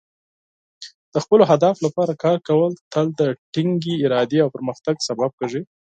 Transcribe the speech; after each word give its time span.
د 1.13 1.15
خپلو 1.23 1.41
اهدافو 1.49 1.85
لپاره 1.87 2.19
کار 2.23 2.37
کول 2.47 2.71
تل 2.93 3.07
د 3.19 3.21
ټینګې 3.53 3.95
ارادې 4.05 4.37
او 4.41 4.49
پرمختګ 4.55 4.95
سبب 5.07 5.31
کیږي. 5.39 5.61